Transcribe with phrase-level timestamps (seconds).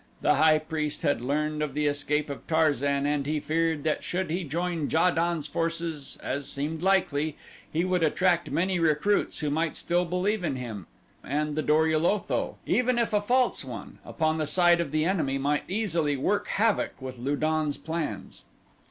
[0.21, 4.31] The high priest had learned of the escape of Tarzan and he feared that should
[4.31, 7.37] he join Ja don's forces, as seemed likely,
[7.71, 10.87] he would attract many recruits who might still believe in him,
[11.23, 15.05] and the Dor ul Otho, even if a false one, upon the side of the
[15.05, 18.45] enemy might easily work havoc with Lu don's plans.